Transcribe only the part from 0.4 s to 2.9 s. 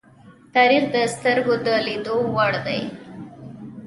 تاریخ د سترگو د لیدو وړ دی.